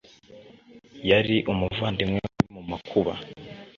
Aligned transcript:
yari 1.09 1.35
umuvandimwe 1.51 2.17
wari 2.25 2.45
mu 2.55 2.61
makuba. 2.69 3.13